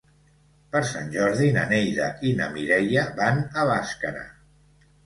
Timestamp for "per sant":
0.75-1.11